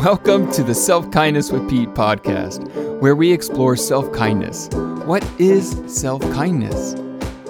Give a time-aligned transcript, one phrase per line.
[0.00, 2.66] Welcome to the Self Kindness with Pete podcast,
[3.00, 4.70] where we explore self kindness.
[5.04, 6.94] What is self kindness?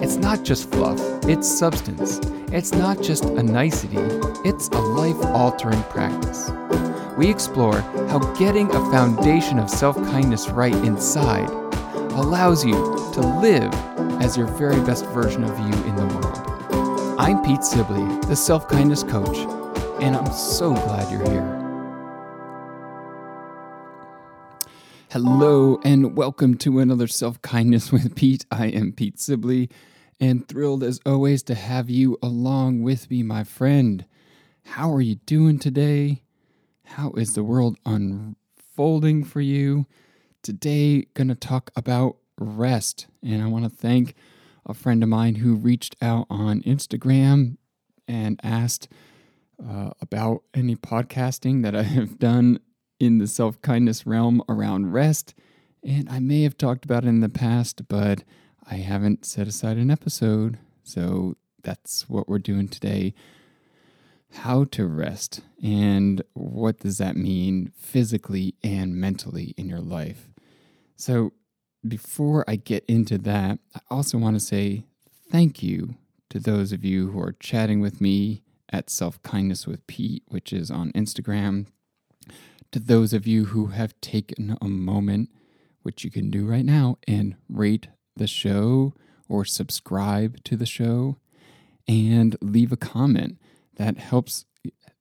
[0.01, 0.99] It's not just fluff,
[1.29, 2.19] it's substance.
[2.51, 3.95] It's not just a nicety,
[4.43, 6.51] it's a life altering practice.
[7.17, 7.79] We explore
[8.09, 11.49] how getting a foundation of self kindness right inside
[12.19, 12.73] allows you
[13.13, 13.73] to live
[14.21, 17.15] as your very best version of you in the world.
[17.17, 19.37] I'm Pete Sibley, the self kindness coach,
[20.01, 21.60] and I'm so glad you're here.
[25.11, 28.45] Hello, and welcome to another Self Kindness with Pete.
[28.49, 29.69] I am Pete Sibley,
[30.21, 34.05] and thrilled as always to have you along with me, my friend.
[34.63, 36.23] How are you doing today?
[36.85, 39.85] How is the world unfolding for you?
[40.43, 44.15] Today, gonna talk about rest, and I want to thank
[44.65, 47.57] a friend of mine who reached out on Instagram
[48.07, 48.87] and asked
[49.61, 52.61] uh, about any podcasting that I have done
[53.01, 55.33] in the self kindness realm around rest.
[55.83, 58.23] And I may have talked about it in the past, but
[58.69, 60.59] I haven't set aside an episode.
[60.83, 63.15] So that's what we're doing today.
[64.33, 70.29] How to rest and what does that mean physically and mentally in your life?
[70.95, 71.33] So,
[71.85, 74.83] before I get into that, I also want to say
[75.31, 75.95] thank you
[76.29, 80.53] to those of you who are chatting with me at Self Kindness with Pete, which
[80.53, 81.65] is on Instagram
[82.71, 85.29] to those of you who have taken a moment,
[85.83, 88.93] which you can do right now, and rate the show
[89.27, 91.17] or subscribe to the show
[91.87, 93.37] and leave a comment.
[93.77, 94.45] That helps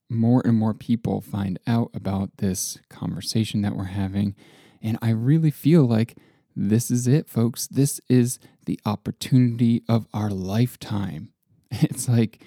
[0.09, 4.35] more and more people find out about this conversation that we're having.
[4.83, 6.17] And I really feel like
[6.57, 7.67] this is it, folks.
[7.69, 11.33] This is the opportunity of our lifetime.
[11.73, 12.43] It's like,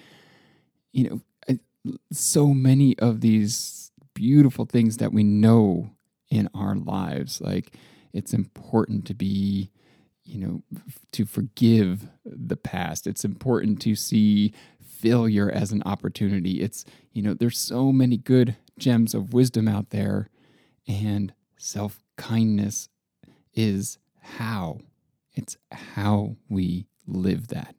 [0.92, 1.08] you
[1.48, 1.56] know,
[2.12, 5.90] so many of these beautiful things that we know
[6.30, 7.40] in our lives.
[7.40, 7.76] Like
[8.12, 9.70] it's important to be,
[10.24, 10.62] you know,
[11.12, 13.06] to forgive the past.
[13.06, 14.52] It's important to see
[14.84, 16.62] failure as an opportunity.
[16.62, 20.30] It's, you know, there's so many good gems of wisdom out there,
[20.88, 22.88] and self kindness
[23.52, 24.78] is how.
[25.34, 27.74] It's how we live that.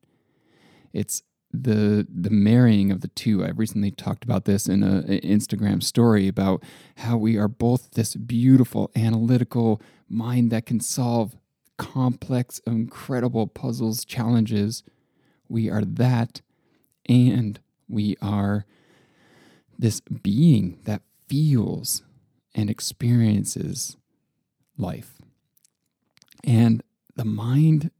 [0.93, 1.23] It's
[1.63, 3.43] the the marrying of the two.
[3.43, 6.63] I recently talked about this in a, an Instagram story about
[6.97, 11.35] how we are both this beautiful analytical mind that can solve
[11.77, 14.83] complex, incredible puzzles, challenges.
[15.47, 16.41] We are that,
[17.07, 18.65] and we are
[19.77, 22.03] this being that feels
[22.53, 23.97] and experiences
[24.77, 25.15] life.
[26.43, 26.81] And
[27.15, 27.91] the mind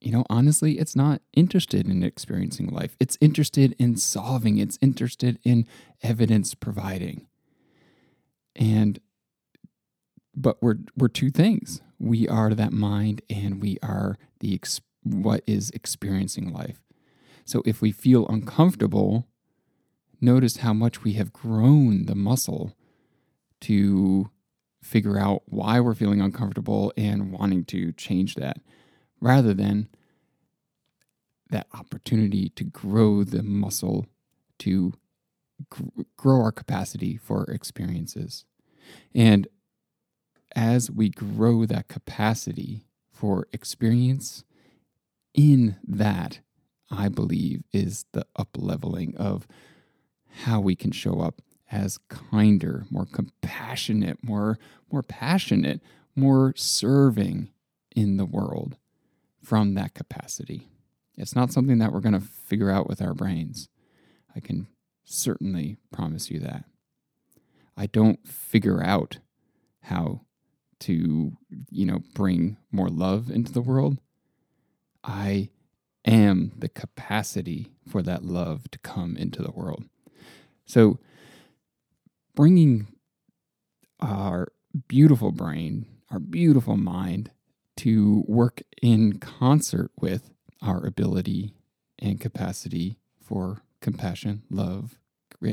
[0.00, 2.96] you know, honestly, it's not interested in experiencing life.
[3.00, 5.66] It's interested in solving, it's interested in
[6.02, 7.26] evidence providing.
[8.54, 9.00] And
[10.34, 11.80] but we're we're two things.
[11.98, 16.80] We are that mind and we are the ex- what is experiencing life.
[17.44, 19.26] So if we feel uncomfortable,
[20.20, 22.76] notice how much we have grown the muscle
[23.62, 24.30] to
[24.80, 28.58] figure out why we're feeling uncomfortable and wanting to change that
[29.20, 29.88] rather than
[31.50, 34.06] that opportunity to grow the muscle
[34.58, 34.92] to
[35.70, 38.44] gr- grow our capacity for experiences.
[39.14, 39.48] And
[40.54, 44.44] as we grow that capacity for experience,
[45.34, 46.40] in that,
[46.90, 49.46] I believe, is the up leveling of
[50.44, 54.58] how we can show up as kinder, more compassionate, more,
[54.90, 55.80] more passionate,
[56.16, 57.50] more serving
[57.94, 58.76] in the world
[59.48, 60.68] from that capacity.
[61.16, 63.70] It's not something that we're going to figure out with our brains.
[64.36, 64.68] I can
[65.04, 66.66] certainly promise you that.
[67.74, 69.20] I don't figure out
[69.84, 70.26] how
[70.80, 71.32] to,
[71.70, 74.02] you know, bring more love into the world.
[75.02, 75.48] I
[76.04, 79.84] am the capacity for that love to come into the world.
[80.66, 80.98] So,
[82.34, 82.88] bringing
[83.98, 84.48] our
[84.88, 87.30] beautiful brain, our beautiful mind
[87.88, 90.30] to work in concert with
[90.60, 91.54] our ability
[91.98, 94.98] and capacity for compassion, love,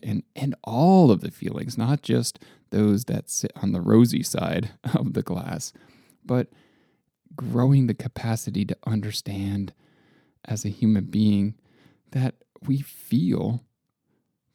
[0.03, 2.37] and, and all of the feelings, not just
[2.71, 5.71] those that sit on the rosy side of the glass,
[6.25, 6.47] but
[7.37, 9.73] growing the capacity to understand
[10.43, 11.55] as a human being
[12.11, 13.63] that we feel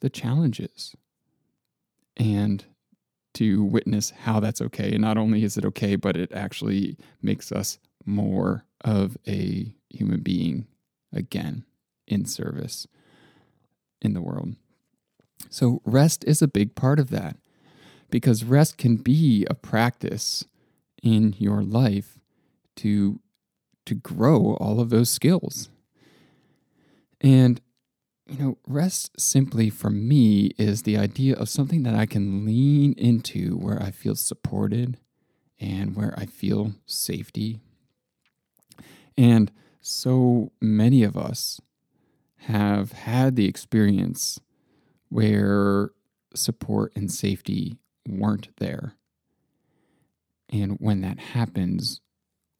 [0.00, 0.94] the challenges
[2.18, 2.66] and
[3.34, 4.92] to witness how that's okay.
[4.92, 10.20] And not only is it okay, but it actually makes us more of a human
[10.20, 10.66] being
[11.12, 11.64] again
[12.06, 12.86] in service
[14.02, 14.54] in the world.
[15.50, 17.36] So, rest is a big part of that.
[18.10, 20.44] because rest can be a practice
[21.02, 22.18] in your life
[22.76, 23.20] to
[23.86, 25.68] to grow all of those skills.
[27.20, 27.60] And
[28.30, 32.92] you know, rest simply for me is the idea of something that I can lean
[32.92, 34.98] into where I feel supported
[35.58, 37.58] and where I feel safety.
[39.18, 39.50] And
[39.80, 41.60] so many of us
[42.44, 44.38] have had the experience
[45.08, 45.90] where
[46.32, 47.78] support and safety
[48.08, 48.94] weren't there.
[50.48, 52.00] And when that happens,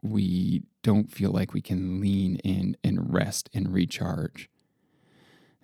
[0.02, 4.50] we don't feel like we can lean in and rest and recharge.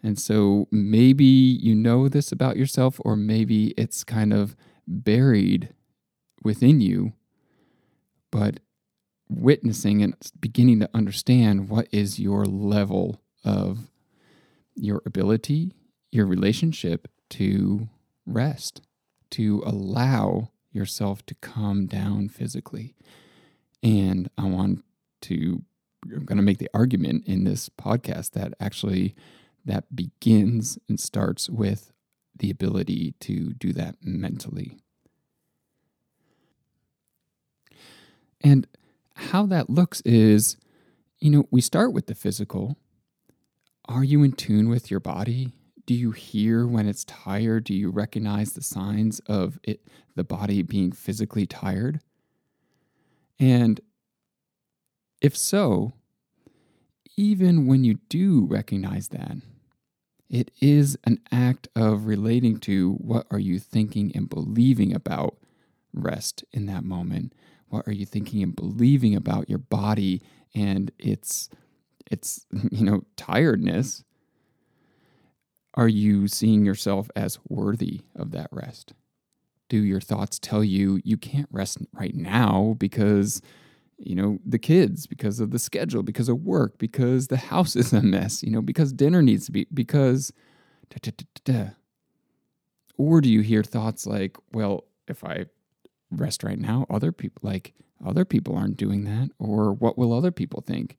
[0.06, 4.54] And so maybe you know this about yourself, or maybe it's kind of
[4.86, 5.74] buried
[6.44, 7.14] within you,
[8.30, 8.60] but
[9.28, 13.90] witnessing and beginning to understand what is your level of
[14.76, 15.72] your ability,
[16.12, 17.88] your relationship to
[18.24, 18.82] rest,
[19.30, 22.94] to allow yourself to calm down physically.
[23.82, 24.84] And I want
[25.22, 25.64] to,
[26.04, 29.16] I'm going to make the argument in this podcast that actually
[29.66, 31.92] that begins and starts with
[32.38, 34.78] the ability to do that mentally.
[38.40, 38.66] And
[39.14, 40.56] how that looks is,
[41.18, 42.76] you know, we start with the physical.
[43.88, 45.52] Are you in tune with your body?
[45.86, 47.64] Do you hear when it's tired?
[47.64, 52.00] Do you recognize the signs of it, the body being physically tired?
[53.38, 53.80] And
[55.20, 55.92] if so,
[57.16, 59.36] even when you do recognize that,
[60.28, 65.36] it is an act of relating to what are you thinking and believing about
[65.92, 67.32] rest in that moment.
[67.68, 70.22] What are you thinking and believing about your body
[70.54, 71.48] and its
[72.10, 74.04] its you know tiredness?
[75.74, 78.94] Are you seeing yourself as worthy of that rest?
[79.68, 83.42] Do your thoughts tell you you can't rest right now because
[83.98, 87.92] you know, the kids, because of the schedule, because of work, because the house is
[87.92, 90.32] a mess, you know, because dinner needs to be, because.
[90.88, 91.70] Da, da, da,
[92.96, 95.46] or do you hear thoughts like, well, if I
[96.10, 99.30] rest right now, other people, like, other people aren't doing that?
[99.38, 100.96] Or what will other people think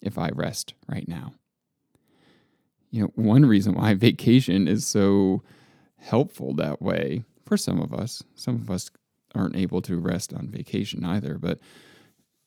[0.00, 1.34] if I rest right now?
[2.90, 5.42] You know, one reason why vacation is so
[5.96, 8.90] helpful that way for some of us, some of us
[9.34, 11.58] aren't able to rest on vacation either, but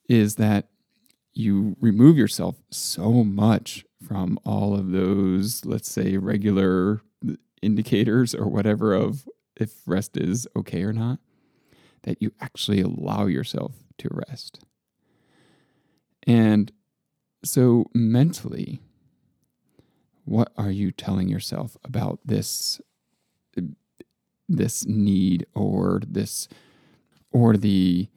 [0.08, 0.68] is that
[1.32, 7.00] you remove yourself so much from all of those, let's say, regular
[7.62, 11.18] indicators or whatever of if rest is okay or not,
[12.02, 14.60] that you actually allow yourself to rest.
[16.26, 16.72] And
[17.44, 18.80] so, mentally,
[20.24, 22.80] what are you telling yourself about this
[24.48, 26.48] this need or this
[27.30, 28.08] or the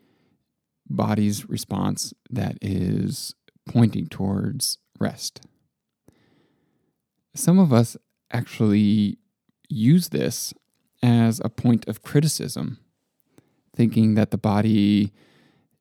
[0.90, 3.34] body's response that is
[3.68, 5.42] pointing towards rest.
[7.34, 7.98] Some of us
[8.32, 9.18] actually
[9.68, 10.54] use this
[11.02, 12.80] as a point of criticism,
[13.76, 15.12] thinking that the body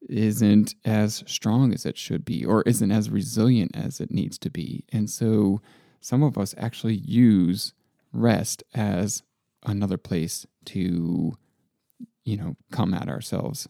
[0.09, 4.51] isn't as strong as it should be or isn't as resilient as it needs to
[4.51, 4.85] be.
[4.93, 5.61] And so
[6.01, 7.73] some of us actually use
[8.13, 9.23] rest as
[9.65, 11.35] another place to,
[12.25, 13.67] you know, come at ourselves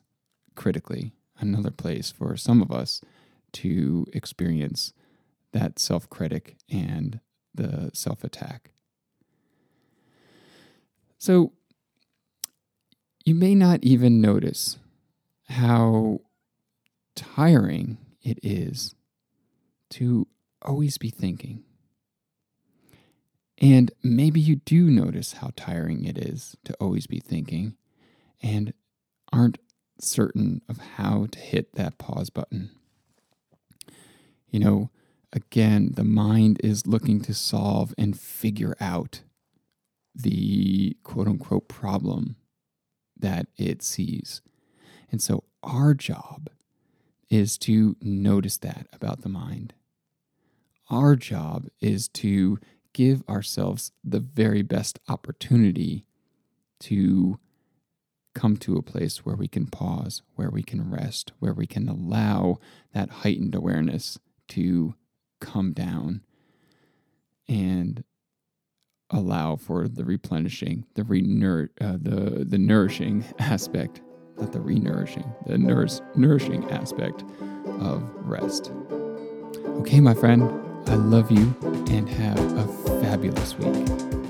[0.57, 1.13] critically
[1.45, 3.01] another place for some of us
[3.53, 4.93] to experience
[5.53, 7.21] that self critic and
[7.55, 8.71] the self attack.
[11.19, 11.53] So
[13.25, 14.79] you may not even notice
[15.49, 16.21] how
[17.15, 18.95] tiring it is
[19.91, 20.27] to
[20.63, 21.63] always be thinking.
[23.59, 27.77] And maybe you do notice how tiring it is to always be thinking
[28.43, 28.75] and
[29.33, 29.59] aren't
[30.01, 32.71] certain of how to hit that pause button.
[34.51, 34.91] You know,
[35.33, 39.23] again, the mind is looking to solve and figure out
[40.15, 42.37] the quote unquote problem
[43.19, 44.43] that it sees.
[45.11, 46.49] And so our job
[47.31, 49.75] is to notice that about the mind.
[50.91, 52.59] Our job is to
[52.93, 56.07] give ourselves the very best opportunity
[56.81, 57.39] to
[58.35, 61.89] come to a place where we can pause, where we can rest, where we can
[61.89, 62.59] allow
[62.93, 64.95] that heightened awareness to
[65.41, 66.23] come down
[67.49, 68.05] and
[69.11, 74.01] allow for the replenishing, the renour- uh, the the nourishing aspect,
[74.39, 77.23] not the renourishing, the nourish- nourishing aspect
[77.79, 78.73] of rest.
[79.81, 80.43] Okay, my friend,
[80.87, 81.55] I love you
[81.89, 82.67] and have a
[83.03, 84.24] fabulous week.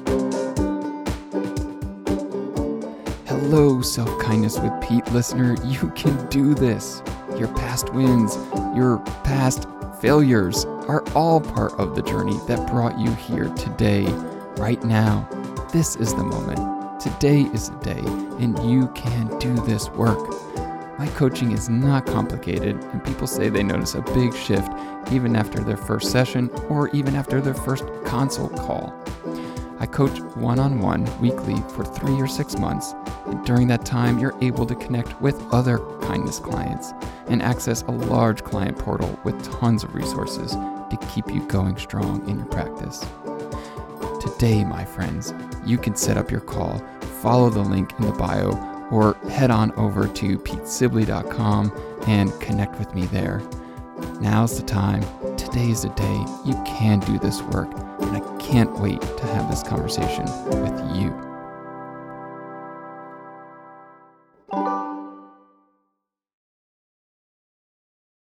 [3.47, 5.55] Hello, Self Kindness with Pete listener.
[5.67, 7.03] You can do this.
[7.39, 8.37] Your past wins,
[8.75, 9.69] your past
[10.01, 14.07] failures are all part of the journey that brought you here today,
[14.57, 15.29] right now.
[15.75, 16.99] This is the moment.
[16.99, 18.03] Today is the day,
[18.43, 20.27] and you can do this work.
[20.99, 24.73] My coaching is not complicated, and people say they notice a big shift
[25.13, 29.04] even after their first session or even after their first consult call.
[29.85, 32.95] I coach one on one weekly for three or six months,
[33.27, 36.95] and during that time, you're able to connect with other kindness clients
[37.27, 42.27] and access a large client portal with tons of resources to keep you going strong
[42.27, 43.05] in your practice.
[44.23, 45.35] Today, my friends,
[45.67, 46.79] you can set up your call,
[47.21, 48.53] follow the link in the bio,
[48.91, 51.71] or head on over to petesibley.com
[52.07, 53.43] and connect with me there.
[54.19, 55.03] Now's the time.
[55.37, 57.71] Today is the day you can do this work,
[58.15, 60.25] and I can't wait to have this conversation
[60.63, 61.34] with you.